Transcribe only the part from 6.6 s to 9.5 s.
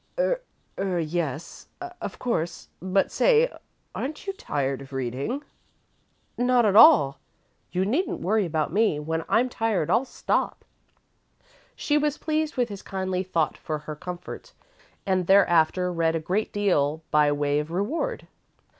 at all. You needn't worry about me. When I'm